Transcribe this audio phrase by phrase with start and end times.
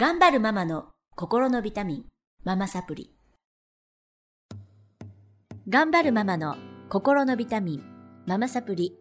[0.00, 2.04] 頑張るママの心のビタミン、
[2.44, 3.10] ママサプリ。
[5.68, 6.54] 頑張るママの
[6.88, 7.82] 心のビタミン、
[8.24, 8.96] ママサプリ。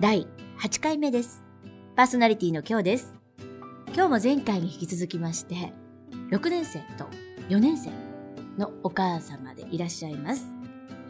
[0.00, 0.26] 第
[0.58, 1.44] 8回目です。
[1.96, 3.14] パーソナリティの今日です。
[3.94, 5.74] 今日も前回に引き続きまして、
[6.30, 7.04] 6年生と
[7.50, 7.90] 4年生
[8.56, 10.46] のお母様でいらっしゃいます。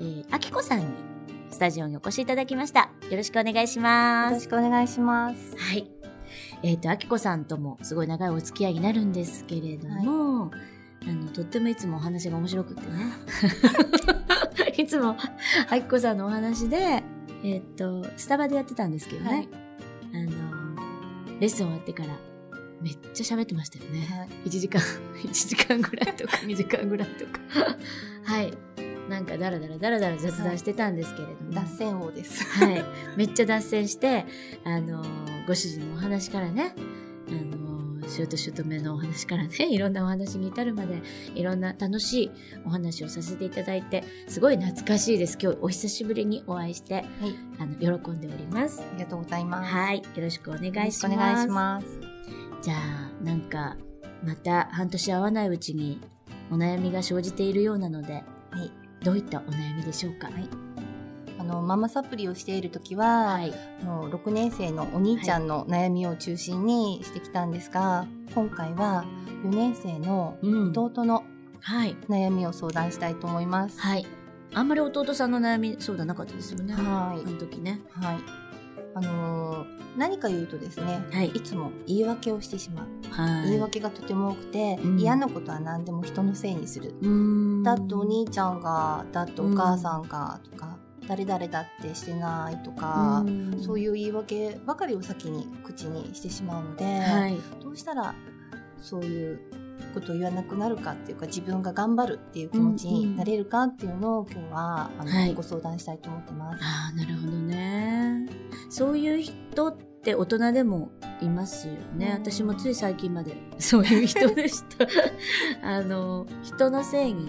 [0.00, 0.86] えー、あきこさんに
[1.48, 2.91] スタジオにお越しいただきました。
[3.09, 4.41] よろしくお願いしよろます。
[4.41, 5.56] しくお願いします。
[5.56, 5.93] はい。
[6.65, 10.51] えっ、と、あきこさんともすごい長いお付き合いになるんですけれども、
[11.03, 12.89] あの、とってもいつもお話が面白くってね。
[14.82, 15.14] いつも、
[15.69, 17.05] あきこさんのお話で、
[17.43, 19.31] えっ、と、スタバでやってたんですけどね。
[19.31, 19.49] はい
[20.14, 20.31] あの、
[21.41, 22.17] レッスン終わってから、
[22.81, 24.07] めっちゃ喋ってましたよね。
[24.07, 24.81] はい1時間、
[25.22, 27.77] 1時間ぐらいとか2時間ぐらいとか。
[28.25, 28.55] はい。
[29.08, 31.53] なんかダラダラダラダラ雑談してたんですけれども。
[31.53, 32.44] 脱線王です。
[32.44, 32.84] はい。
[33.17, 34.25] めっちゃ脱線して、
[34.64, 36.75] あのーご主人のお話からね、
[37.28, 41.03] あのー、姑姑のお話からね、 いろんなお話に至るまで、
[41.34, 42.30] いろんな楽しい
[42.64, 45.38] お話をさせていただいて、すごい懐かしいです。
[45.41, 47.05] 今日お久しぶりにお会いして、はい。
[47.58, 48.80] あの、喜んでおります。
[48.80, 49.70] ありがとうございます。
[49.70, 49.98] はい。
[49.98, 51.06] よろしくお願いします。
[51.06, 51.86] お願いします。
[52.62, 53.77] じゃあ、なんか、
[54.25, 56.00] また半年会わないうちに
[56.50, 58.83] お悩みが生じているようなので、はい。
[59.05, 60.27] どういったお悩みでしょうか？
[60.28, 60.48] はい
[61.36, 63.52] あの、ママサプリをしているときは、はい。
[63.83, 69.05] あの6年生のお兄ちゃんの悩みを中心にしてきたんですが、今回は
[69.44, 70.70] 4年生のうん。
[70.70, 71.25] 弟の
[71.60, 71.97] はい。
[72.08, 73.80] 悩みを相談したいと思います。
[73.80, 74.06] はい。
[74.55, 76.72] あんまり弟さんの悩み相談なかったですよね。
[76.75, 77.80] はいあの時ね。
[77.91, 78.16] はい。
[78.94, 82.86] あのー何か言うとですね、はいいつも言い訳をしてしまう。
[83.14, 83.50] はい。
[83.50, 86.94] 言い訳がとても多くて、うん嫌なことは何でも人のせいにする。
[87.00, 87.08] うー
[87.60, 87.62] ん。
[87.62, 93.24] だってお兄ちゃんが、だってお母さんが、とか、誰々だってしてないとか、
[93.62, 97.00] そうういう言い訳ばかりを先に口にしてしまうので、ん。
[97.00, 97.36] はい。
[97.62, 98.14] どうしたら
[98.80, 99.40] そういう
[99.92, 106.64] ことを言わなくなるかっていうか自分が頑張るっていう気持ちになれるかっていうのを今日はあの、はいご相談したいと思ってます。
[106.64, 108.28] ああ、なるほどね。
[108.70, 110.91] そういう人って大人でも
[111.22, 112.06] いますよね。
[112.09, 114.87] うん私もつい最近まで そういう人でした。
[115.66, 117.28] あの、人のせいに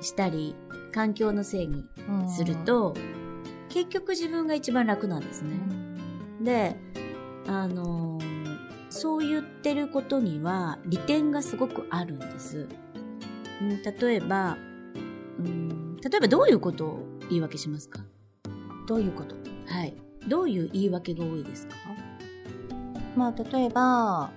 [0.00, 0.54] したり、
[0.92, 2.94] 環境のせいにうんする、と、
[3.70, 5.54] 結局自分が一番楽なんですうね。
[6.40, 6.76] んで、
[7.48, 8.32] あのー
[8.94, 12.68] そう言ってることには利点がすごくあるんです。
[13.62, 14.58] うん、例えば、
[15.38, 18.04] うん、例えばどういうことを言い訳しますか？
[18.86, 19.34] どういうこと？
[19.66, 19.96] はい。
[20.28, 21.74] どういう言い訳が多いですか？
[23.16, 24.30] まあ例えば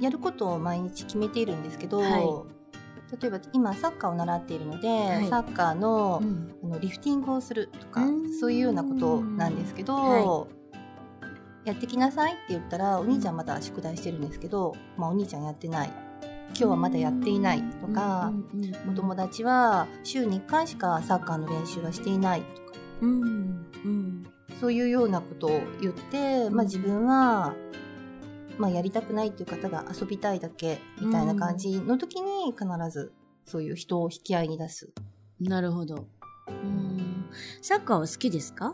[0.00, 2.44] やることを毎日決めているんですけど、は
[3.20, 5.28] 例えば今サッカーを習っているので、はい。
[5.28, 6.52] サッカーの,、ん。
[6.62, 8.38] あのリフティングをするとかうん。
[8.38, 10.46] そういうようなことなんですけど、は
[11.64, 15.90] やってきなさいって言ったらお兄ちゃんまだ宿題してるんですけど、まあ、お兄ちゃんやってない。
[16.48, 18.32] 今日はまだやっていないとか、
[18.88, 22.78] お友達は週に1回しかサッカーの練習はしていないとか。
[23.00, 24.26] うんうん
[24.60, 27.54] そういうようなことを言って、まあ、自分は、
[28.58, 33.12] まあ、やりたくないっていう方が遊びたいだけみたいな感じの時に必ず
[33.46, 34.92] そういう人を引き合いに出す。
[35.40, 36.06] なるほど。
[36.48, 37.26] うん
[37.62, 38.72] サッカーは好きですか？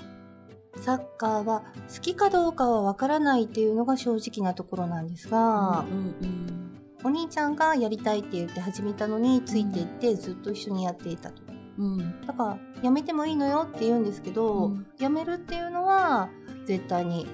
[0.76, 6.56] サッカーは好きかどうかはわからないっていうのが正直なところなんですが、うんうん
[7.02, 11.42] お兄ちゃんがやりたいって言って始めたのについていってずっと一緒にやっていたと。
[11.80, 16.28] うんうんだからやめてもいいのよって言うんですけど、うんやめるっていうのは
[16.66, 17.26] 絶対に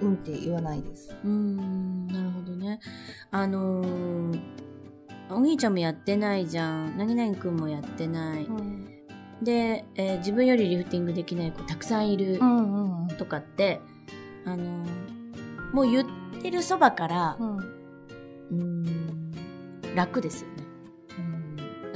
[0.00, 1.14] うんって言わないです。
[1.24, 2.80] うーん、なるほどね。
[3.30, 4.40] あのー
[5.32, 6.98] お兄ちゃんもやってないじゃん。
[6.98, 8.48] なぎなぎくんもやってない。
[9.42, 13.80] で、えー自分よりリフティングできない子たくさんいるうんうんうんとかって、
[14.44, 14.86] あのー
[15.74, 16.06] もう言っ
[16.42, 19.32] てるそばから、うんうーん、
[19.94, 20.44] 楽です。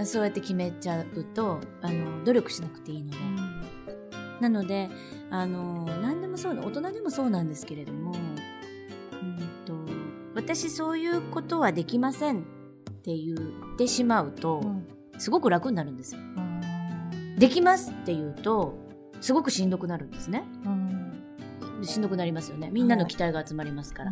[0.04, 3.16] そうやって決めちゃうと、あの、努力しなくていいので。
[4.40, 4.90] なので、
[5.30, 9.74] あの、何でもそうだ、大人でもそうなんですけれども、うんと、
[10.34, 12.42] 私そういうことはできませんっ
[13.02, 14.86] て言ってしまうと、うん
[15.16, 16.20] すごく楽になるんですよ。
[16.20, 18.74] うんできますって言うと、
[19.20, 20.42] すごくしんどくなるんですね。
[20.64, 22.70] うんしんどくなりますよね。
[22.72, 24.10] みんなの期待が集まりますから。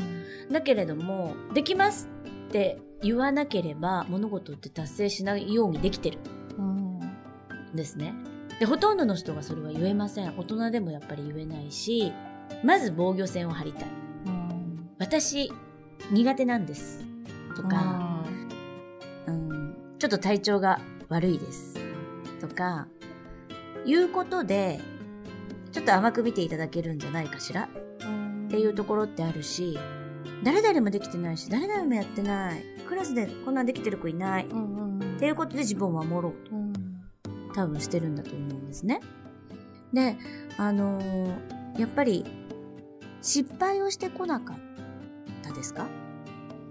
[0.51, 2.09] だけれども、できます
[2.53, 6.19] って言わなければ、物事って達成しないようにできてる
[6.59, 7.01] うんん
[7.75, 8.13] ですね。
[8.61, 10.39] で、ほとんどの人がそれは言えません。
[10.39, 12.13] 大人でもやっぱり言えないし、
[12.63, 13.89] まず防御線を張りたい。
[14.27, 15.51] うん私、
[16.11, 17.07] 苦手なんです。
[17.57, 18.23] とか、
[19.27, 20.79] うん、ちょっと体調が
[21.09, 21.79] 悪いです。
[22.39, 22.87] とか、
[23.87, 24.79] いうことで、
[25.73, 27.71] ちょっと甘く見ていただけるんじゃないかしら
[28.03, 29.79] うんっていうところってあるし、
[30.43, 32.63] 誰々もできてないし、誰々もやってない。
[32.89, 34.47] クラスでこんなんできてる子いない。
[34.47, 36.73] うんうんうんっていうことで自分を守ろうとうん
[37.55, 39.01] 多分してるんだと思うんですね。
[39.93, 40.17] で、
[40.57, 41.35] あのー
[41.79, 42.25] やっぱり
[43.23, 44.57] 失敗をしてこなかっ
[45.43, 45.87] たですか？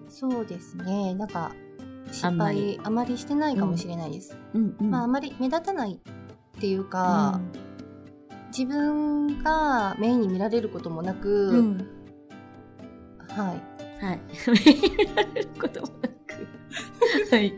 [0.10, 1.14] そうですね。
[1.16, 1.54] なんか、
[2.12, 4.38] 失敗あまりしてないかもしれないです。
[4.54, 4.90] うんうん。
[4.92, 7.40] まあ、あまり目立たないっていうか、
[8.56, 11.88] 自分がメインに見られることもなく、うん、うん
[13.36, 13.54] は
[14.02, 14.06] い。
[14.06, 14.20] はい。
[15.60, 17.36] こともなく。
[17.36, 17.54] はい。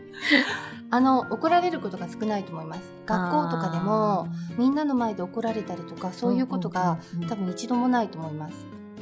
[0.90, 2.82] あの、怒られることが少ないと思います。
[3.06, 4.28] 学校とかでも、
[4.58, 8.54] みんなの前で怒られたりとか、そういうことが、うんうんうん多分一度もないと思います。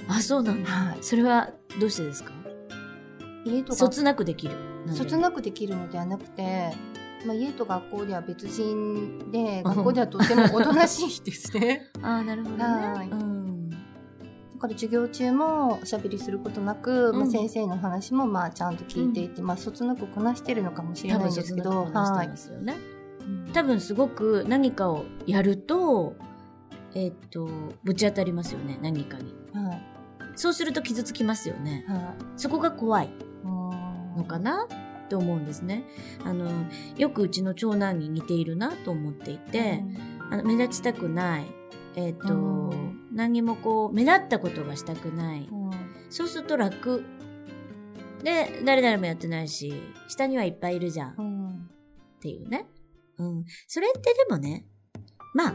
[0.09, 0.71] あ、そうなんだ。
[0.71, 2.33] はいそれはどうしてですか？
[3.45, 4.55] 家とか、そつなくできる？
[4.95, 6.73] そつなくできるのではなくて、
[7.27, 11.91] まあ、家と学校では別人で、うん学校ではとてもおとなしいですね。
[12.03, 12.65] ああ、なるほどね。
[12.65, 13.32] はいうん。
[14.63, 21.91] だから授業中もおしゃべりすることなく、うんまあ、先生の話もまあちゃんと聞いていて、まあそつなくこなしてるのかもしれないんですけど。
[23.53, 26.15] 多分すごく何かをやると、
[26.95, 27.49] えっと、
[27.83, 29.35] ぶち当たりますよね、何かに。
[29.53, 29.83] はい。
[30.37, 31.85] そうすると傷つきますよね。
[31.89, 33.45] はそこが怖いい。
[33.45, 33.73] の
[34.17, 34.69] のかな？
[35.05, 35.83] って思うんですね。
[36.25, 36.49] あの、
[36.97, 39.83] よくうちの長男に似ているなと思っていて、
[40.31, 41.47] あの目立ちたくない。
[41.97, 45.49] えっ、と、うん何もこう、目立ったことがしたくない。
[45.51, 45.71] うん
[46.11, 47.05] そうすると楽。
[48.23, 49.73] で、誰々もやってないし、
[50.09, 51.11] 下にはいっぱいいるじゃん。
[51.11, 51.71] っうん
[52.21, 52.67] ていうね。
[53.19, 53.45] うん。
[53.67, 54.67] それってでもね、
[55.35, 55.55] まあ、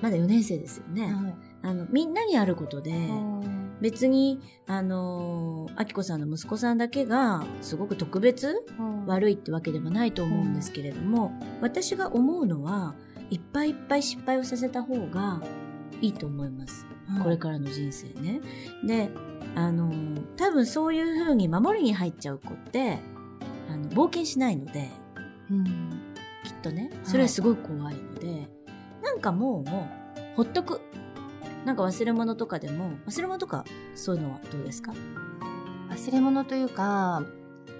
[0.00, 1.12] まだ4年生ですよね。
[1.12, 3.38] はいあの、みんなにあることで、うん
[3.80, 12.94] 別に、あのー、あきこさんの息子さんだけが、すごく特別うん悪いってわけでもないと思うんですけれども、私が思うのは、
[13.30, 15.40] いっぱいいっぱい失敗をさせた方が
[16.00, 16.86] いいと思います。
[17.08, 18.40] はいこれからの人生ね。
[18.84, 19.10] で、
[19.54, 22.98] あのー、多分そういう風に守りに入っちゃう子って、
[23.70, 24.90] あの、冒険しないので、
[25.50, 25.64] うん。
[26.44, 28.48] きっとね、それはすごい怖いので、
[29.02, 30.80] なんかもう、もう、ほっとく。
[31.64, 33.64] なんか忘れ物とかでも、忘れ物とか、
[33.94, 34.92] そういうのはどうですか？
[35.90, 37.22] 忘れ物というか、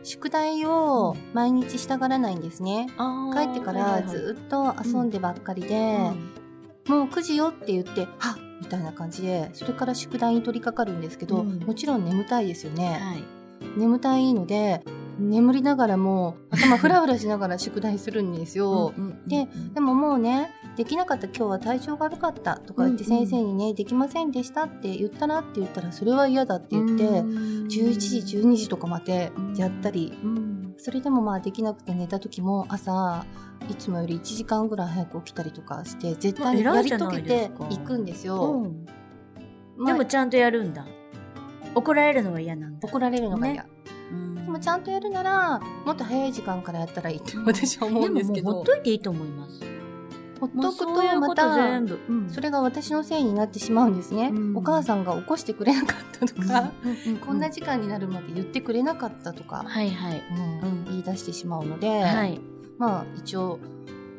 [0.02, 2.86] 宿題を毎日したがらないんですね。
[3.34, 5.98] 帰ってからずっと遊んでばっかりで、
[6.88, 12.98] もう9時よって言って、はっみたいな感じで、それから宿題に取り掛かるんですけど、うんもちろん眠たいですよね。
[13.00, 13.24] はい。
[13.78, 14.82] 眠たいので、
[15.18, 18.92] 眠りながらも、頭フラフラしながら宿題するんですよ。
[18.96, 33.26] うんうんうんででももうね、できなかった今日は体調が悪かったとか言ってうんうん先生にね、できませんでしたって言ったらって言ったら、それは嫌だって言って、11時、12時とかまでやったり、うんそれでもまあできなくて寝た時も朝、
[33.68, 38.62] いつもより1時間ぐらい早く起きたりとかして、絶対にやり遂げていくんですよ。
[38.64, 38.86] うん
[39.76, 40.86] まあでもちゃんとやるんだ。
[41.74, 42.88] 怒られるのが嫌なんだ。
[42.88, 43.62] 怒られるのが嫌。
[43.62, 43.66] う
[44.48, 49.60] んでもちゃんとやるなら、もっと早い時間からやったらいいって私は思うんですけどでももうほっ、といていいと思います。
[50.40, 51.98] ほっとくとまた全、部。
[52.08, 54.30] うんそれが私のせいになってしまうんですね。
[54.32, 56.72] うんお母さんが起こしてくれなかったとか、
[57.06, 60.22] うんこんな時間になるまで言ってくれなかったとか、はいはい。
[60.86, 62.40] 言い出してしまうので、はい。
[62.78, 63.58] まあ一応、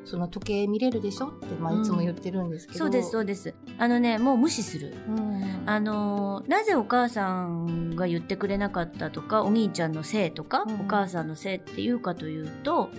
[0.10, 3.54] その時計見れるでしょって、まあ、いつも言ってるんですけど、そうです、そうです。
[3.78, 4.96] あのね、もう無視する。
[5.08, 12.90] うんあのーなぜお母さんが言ってくれなかったとか、お兄ちゃんのせいとか、うんお母さんのせいって言うかというと、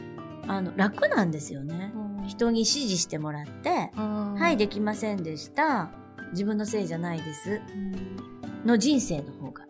[0.47, 1.93] あの、楽なんですよね。
[1.95, 5.91] うん人に指示してもらって、うんはい、できませんでした。
[6.33, 7.61] 自分のせいじゃないです。
[7.75, 8.17] うん
[8.65, 9.65] の人生の方が。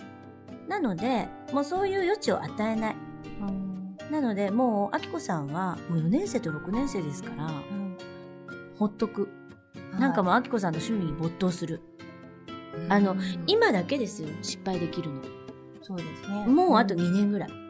[0.68, 2.96] なので、もうそういう余地を与えない。
[4.10, 7.50] うんなので、もう、あきこさんは、もう4年生と6年生ですから、
[8.78, 9.28] ほっとく。
[9.98, 11.80] なんかもう、あきこさんの趣味に没頭する。
[12.88, 15.20] あのうん今だけですよ、失敗できるの。
[15.82, 16.46] そうですね。
[16.46, 17.48] もうあとん2年ぐらい。
[17.50, 17.60] はい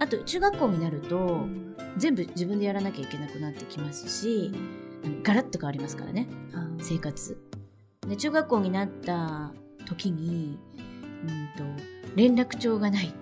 [0.00, 1.66] あと、中学校になると、うん
[1.96, 4.52] 全部自分でやらなきゃいけなくなってきますし、
[5.04, 7.36] あのガラッと変わりますからね、はい生活。
[8.06, 9.52] で、中学校になった
[9.86, 10.58] 時に、
[11.24, 11.64] うんと、
[12.14, 13.12] 連絡帳がない。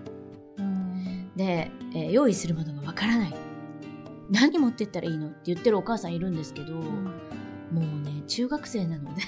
[1.38, 3.34] うんで、えー用意するものがわからない。
[4.30, 6.82] 何持ってったらいいのって言ってるお母さんいるんですけど、も
[7.72, 9.22] うね、中学生なので、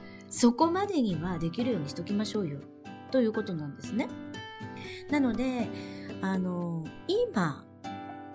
[0.30, 2.60] そこまでにはできるようにしときましょうよ。
[3.10, 4.08] ということなんですね。
[5.10, 5.68] なので、
[6.22, 7.64] あの、今、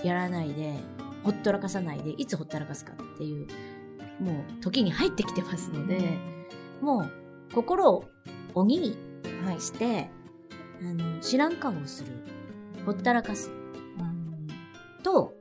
[0.03, 0.75] やらないで、
[1.23, 3.47] ほっとらかさないで、いつほったらかすかっていう、
[4.19, 6.17] もう時に入ってきてますので、
[6.81, 8.05] もう心を
[8.53, 9.11] 鬼に
[9.43, 9.61] はい。
[9.61, 10.09] して、
[10.81, 12.11] あの、知らん顔をする。
[12.85, 13.49] ほったらかす。
[13.49, 14.47] うん
[15.03, 15.33] と、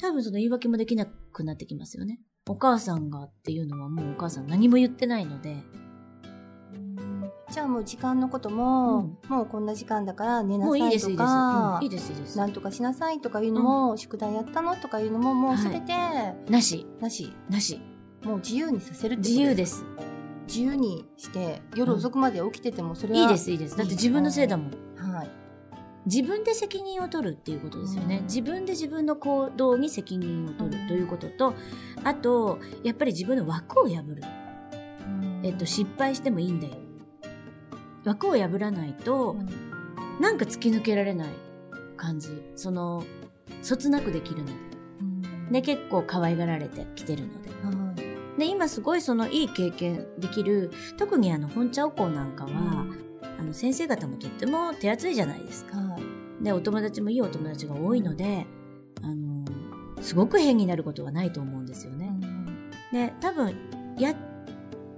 [0.00, 2.20] 多分その言い訳もできなくなってきますよね。
[2.48, 5.62] お母さんがっていうのはもうお母さん何も言ってないので、
[7.50, 12.36] じゃあもう時間のことも、うん、もうこんな時間だから寝なさいとか、いいですいいです。
[12.36, 16.86] なんとかしなさいとかいうのも、うん、宿題やったのとかいうのも、もうすべて、はい、なし。
[17.00, 17.32] なし。
[17.48, 17.80] なし。
[18.24, 19.84] もう自由にさせるって自由です。
[20.46, 25.30] 自由にして夜遅くまで起きててもそれは、いいですいいですだって自分のせいだもん、はい、
[26.06, 31.54] 自分で責任を取るっていうことですよね、うん、自分で自分の行動に責任を取るということと、
[32.02, 34.22] あとやっぱり自分の枠を破る、
[35.06, 36.74] うん、えっと、失敗してもいいんだよ。
[38.04, 41.28] 枠を破らないと、うん、なんか突き抜けられない
[41.96, 42.28] 感じ。
[42.54, 43.02] その
[43.62, 44.52] そつなくできるので、
[45.52, 47.50] で結構可愛がられてきてるので、
[48.38, 55.76] で、今すごいそのいい経験できる、特にあの本茶おこなんかは、うん、あの先生方もとっても手厚いじゃないですか。
[56.40, 58.46] で、お友達もいいお友達が多いので、
[59.02, 59.44] あの、
[60.00, 62.08] すごく変になることはないと思うんですよね。
[62.08, 63.54] うん、で、多分、
[63.98, 64.14] や、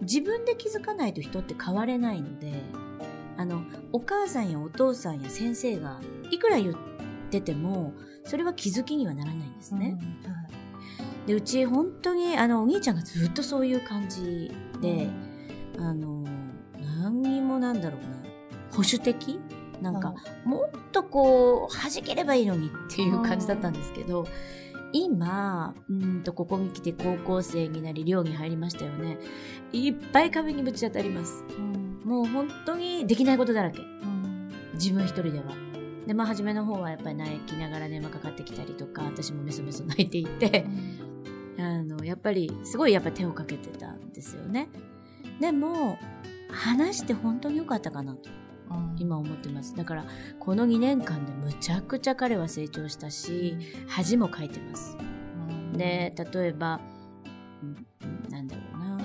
[0.02, 2.52] 自分で気づかないと人って変われないので、
[3.37, 3.62] あの、
[3.93, 6.00] お母さんやお父さんや先生が
[6.31, 6.76] いくら言っ
[7.31, 7.93] てても、
[8.25, 9.99] それは気づきにはならないんですね。
[10.25, 10.47] うんはい
[11.26, 15.09] でうち本当にあのお兄ちゃんがずっとそういう感じで、
[15.76, 16.25] うん、あの
[17.02, 18.15] 何にもなんだろうな
[18.76, 19.40] 保守的？
[19.80, 20.14] なんか、
[20.45, 24.26] もっとこう弾ければいいのにっていう感じだったんですけど、
[24.92, 29.18] 今うんとここに来て高校生になり寮に入りましたよね。
[29.73, 35.45] いっぱい壁にぶち当たります、うん、もう本当にできないことだらけ、うん、自分一人では。
[36.06, 40.64] でまあ初めの方はやっぱり泣きながら電話かかってきたりとか私もメソメソ泣いていて、
[41.59, 44.68] あの、やっぱり、すごいやっぱ手をかけてたんですよね。
[45.40, 45.99] でも、
[46.50, 48.30] 話して本当に良かったかなと、
[48.99, 49.75] 今思ってます。
[49.75, 50.04] だから、
[50.38, 53.56] この2年間でむちゃくちゃ彼は成長したし、
[53.88, 54.96] 恥もかいてます。
[55.73, 56.80] で、例えば、
[58.30, 58.99] なんだろうな、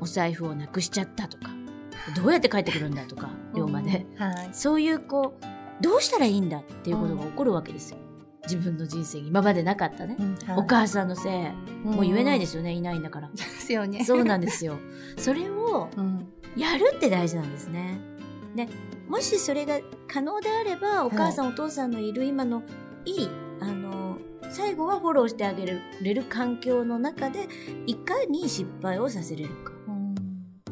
[0.00, 1.50] お財布をなくしちゃったとか、
[2.16, 4.48] どうやって帰ってくるんだとか、寮まで、はい。
[4.52, 7.98] そういうこう、どうしたらいいんだっていうことが起こるわけですよ。
[8.44, 11.32] 自分の人生に今までなかったね、うんはい、お母さんのせい、
[11.86, 13.30] もう言えないですよね、いないんだから。
[13.34, 14.04] ですよね。
[14.04, 14.78] そうなんですよ。
[15.16, 15.88] それを、
[16.56, 17.98] やるって大事なんですね。
[18.54, 18.68] で、
[19.08, 22.62] もしそれが可能であれば、お母さん、はい、お父さんのいる今の
[23.04, 23.28] いい、
[23.60, 24.18] あの、
[24.50, 27.48] 最後はフォローしてあげれる環境の中で、
[27.86, 29.74] いかに失敗をさせれるか。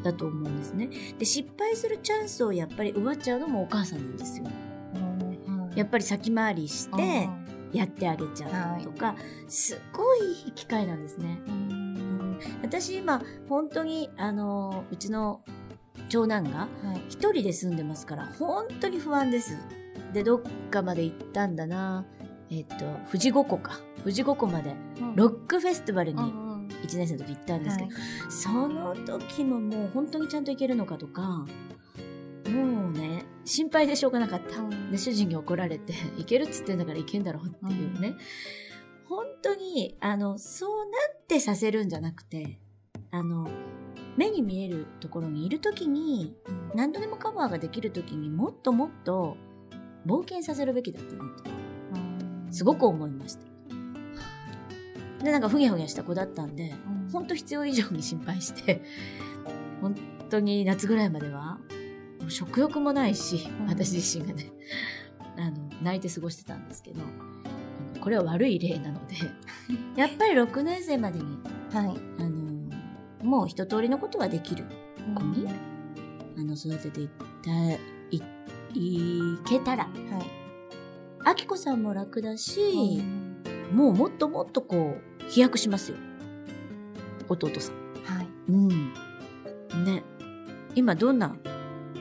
[0.02, 0.90] だと思うんですね。
[1.18, 4.46] で、失敗するチャンスをやっぱり奪っちゃうのもお母さんなんですよ。
[5.74, 7.28] やっぱり先回りして、
[7.72, 9.16] やってあげちゃうとか、はい、
[9.48, 11.40] すごい機会なんですね。
[11.46, 15.40] うん、私今、本当に、あの、うちの
[16.12, 16.68] 長男が
[17.08, 19.56] 一人で住んでますから、本当に不安です。
[20.12, 22.04] で、どっかまで行ったんだな。
[22.50, 22.74] えっと、
[23.06, 23.80] 富士五湖か。
[24.00, 24.74] 富士五湖まで、
[25.14, 34.62] ロックフェスティバルに1年生の時行ったんですけど、はい、その時ももう本当にちゃんと行けるのかとか、もうね、心配でしょうがなかった。
[34.90, 38.16] で、主人に怒られて、いけるっつってんだからいけんだろうっていうね。
[39.08, 42.58] 本当に、あの、そうなってさせるんじゃなくて、
[43.10, 43.48] あの、
[44.16, 46.34] 目に見えるところにいるときに、
[46.74, 49.36] 何度でもカバーができるときにもっともっと
[50.06, 51.44] 冒険させるべきだったなと、
[52.50, 53.52] すごく思いました。
[55.24, 56.74] で、なんかふにゃふにゃした子だったんで、
[57.12, 58.82] 本当必要以上に心配して、
[59.80, 59.94] 本
[60.28, 61.58] 当に夏ぐらいまでは
[62.28, 64.50] 食欲もないし、私自身がね、
[65.36, 67.00] あの、泣いて過ごしてたんですけど、
[68.00, 69.14] これは悪い例なので、
[69.96, 71.38] やっぱり6年生までに、
[71.72, 72.41] はい、あの、
[73.32, 74.66] もう一通りのことはできる
[75.14, 75.48] 子に、
[76.36, 77.08] あの、育てていっ
[77.42, 77.50] た、
[78.10, 78.22] い、
[78.74, 79.92] いけたら、はい。
[81.24, 83.02] あきこさんも楽だし、
[83.72, 85.96] もうもっともっとこう、飛躍しますよ。
[87.30, 87.74] 弟さん。
[88.04, 88.28] はい。
[88.50, 88.68] うん。
[89.82, 90.04] ね。
[90.74, 91.34] 今どんな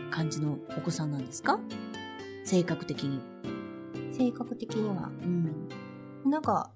[0.10, 1.62] 感じのお子さんなんですか？
[2.44, 3.22] 性格的に。
[4.12, 5.10] 性格的には。
[5.24, 5.70] うん。
[6.30, 6.72] なんか、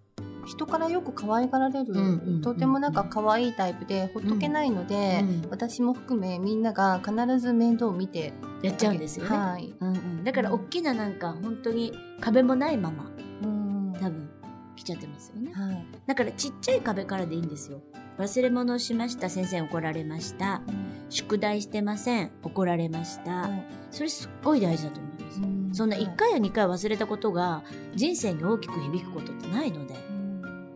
[0.45, 9.37] 人からよく可愛がられる、とてもなんか可愛いタイプでほっとけないので、うんうん、私も含めみんなが必ず面倒を見てやっちゃうんですよね。
[9.37, 9.73] はい。
[9.79, 13.11] うんうん、だから大きななんか本当に壁もないまま、
[13.43, 14.29] うん、多分
[14.75, 15.51] 来ちゃってますよね。
[15.53, 15.85] はい。
[16.05, 17.81] だからちっちゃい壁からでいいんですよ。
[18.17, 19.29] 忘れ物をしました。
[19.29, 20.61] 先生怒られました。
[20.67, 22.31] うん、宿題してません。
[22.43, 23.49] 怒られました。
[23.91, 25.41] それすっごい大事だと思います。
[25.41, 27.63] うん、そんな1回や2回忘れたことが
[27.95, 29.95] 人生に大きく響くことってないので。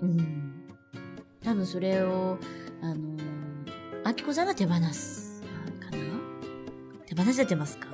[0.02, 0.64] うん。
[1.44, 2.38] 多分それを、
[2.82, 3.22] あのー、
[4.04, 5.42] あきこさんが手放す。
[5.80, 5.98] かな？
[7.06, 7.88] 手放せてますか？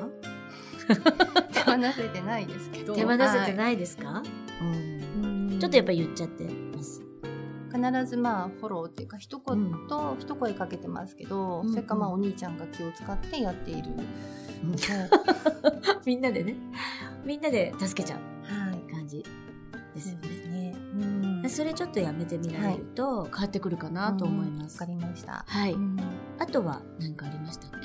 [1.54, 2.94] 手放せてないですけど。
[2.94, 5.60] 手放せてないですか、はい、うん。
[5.60, 6.44] ちょっとやっぱり言っちゃって
[6.76, 7.02] ます。
[7.74, 13.90] 必ずまあフォローっていうか一言と一声かけてますけど、うん、それかまあお兄ちゃんが気を使ってやっている、
[14.64, 14.76] うん、
[16.06, 16.56] みんなでね
[17.26, 18.20] みんなで助けちゃう
[21.50, 24.82] それちょっとやめてみられると変わってくるかなと思います。
[24.82, 25.44] わ、かりました。
[25.48, 25.76] はい。
[26.40, 27.78] あとは何かありましたっけ？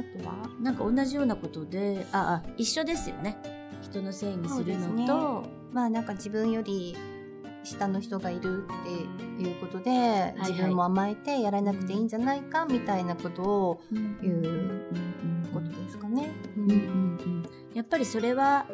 [0.00, 0.48] あとは？
[0.60, 3.36] なんか同じようなことで、あ、あ、一緒ですよね。
[3.82, 6.96] 人のせいにするのと、ね、まあなんか自分より
[7.62, 13.80] 下の人がいるっていうことで、はいはい、自分も甘えてやらなくていいんじゃないかみたいなことを
[14.22, 14.86] 言う
[15.52, 16.30] ことですかね。
[17.74, 18.66] やっぱりそれは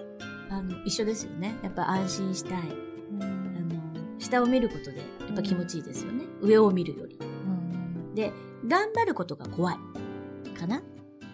[0.49, 1.57] あの一緒ですよね。
[1.63, 2.61] やっぱ安心したい。
[4.33, 6.25] 下を見ることでやっぱ気持ちいいですよね。
[6.41, 7.19] 上を見るより。
[8.15, 8.33] で
[8.67, 9.77] 頑張ることが怖い
[10.59, 10.83] かな？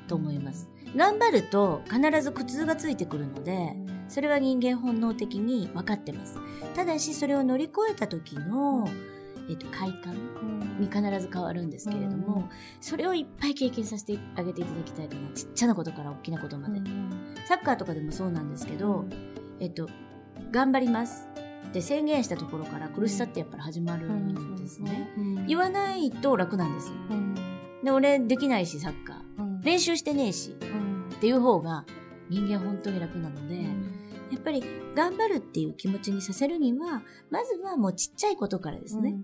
[0.09, 0.69] と思います。
[0.97, 3.77] 頑張ると必ず苦痛がついてくるので、
[4.09, 6.39] それは人間本能的に分かってます。
[6.75, 8.89] ただし、それを乗り越えた時の、
[9.49, 10.15] えっと、快感
[10.81, 12.49] に必ず変わるんですけれども、
[12.81, 15.29] それをいっぱい経験させてあげていただきたいかな。
[15.35, 16.81] ちっちゃなことから大きなことまで。
[17.47, 19.05] サッカーとかでもそうなんですけど、
[19.61, 19.89] えっと、
[20.51, 21.29] 頑張ります
[21.67, 25.11] って宣言したところから苦しさってやっぱり始まるんですね。
[25.47, 26.95] 言わないと楽なんですよ。
[27.85, 29.65] で、俺できないし、サッカー。
[29.65, 30.57] 練習してねえし、
[31.17, 31.85] っていう方が
[32.29, 33.57] 人間本当に楽なので、
[34.31, 34.63] やっぱり
[34.95, 39.17] 頑張るっていう気持ちにさせるには、まずはもうちっちゃいことからですね。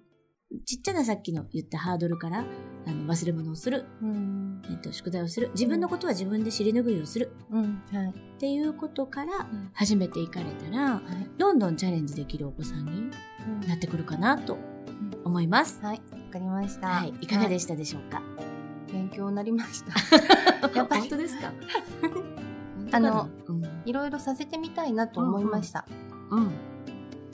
[0.54, 2.44] うん、ちっちゃなさっきの言ったハードルから、
[2.87, 7.82] あの忘れ物をする、うん、えっと、宿題をする、自分のことは自分で尻拭いをする、うん。
[7.92, 11.02] はい、っていうことから始めていかれたら、
[11.38, 13.11] どんどんチャレンジできるお子さんに
[13.66, 14.58] なってくるかなと
[15.25, 15.80] 思います。
[15.82, 16.88] はい、わかりました。
[16.88, 18.23] はい、いかがでしたでしょうか、は
[18.88, 19.94] い、勉強になりました。
[20.75, 21.00] やっぱり。
[21.02, 21.52] 本当ですか？
[22.92, 25.87] あの、うん、いろいろさせてみたいなと思いました。
[26.30, 26.50] うん、うん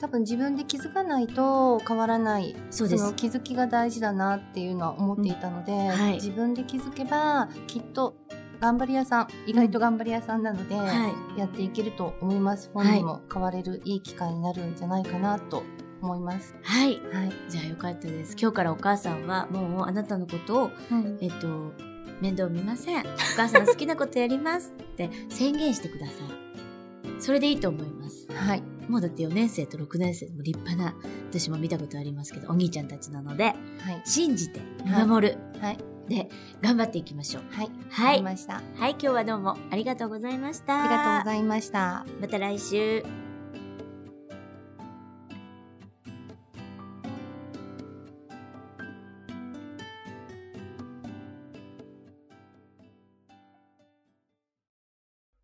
[0.01, 8.15] 多分自分で気づかないと変わらないそうですその気づきが大事だなっていうのは思っていたので、うんはい、自分で気づけばきっと
[8.59, 15.63] 頑張り屋さん意外と頑張り屋さんなので、うんはい、やっていけると思います本人も変われるいい機会になるんじゃないかなと
[16.01, 16.55] 思います。
[16.63, 16.99] はい。
[17.13, 17.31] はい。
[17.47, 18.35] じゃあよかったです。
[18.39, 21.73] 今日からお母さんはもうあなたのことを、うん、えっと、
[22.21, 23.05] 面倒見ません。
[23.05, 27.21] お母さん好きなことやりますって宣言してください。
[27.21, 28.27] それでいいと思います。
[28.33, 28.63] はい。
[28.87, 30.95] もうだって4年生と6年生も立派な、
[31.29, 33.55] 私も見たことありますけど、お兄ちゃんたちなので、はい、
[34.05, 35.37] 信じて見守る。
[35.59, 36.27] はい、はいで、
[36.61, 37.43] 頑張っていきましょう。
[37.51, 37.71] はい。
[37.89, 38.21] はい。
[38.21, 38.61] ました。
[38.75, 40.81] はい、今日はどうもありがとうございました。
[40.81, 42.05] ありがとうございました。
[42.19, 43.03] また来週。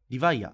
[0.10, 0.54] リヴァイア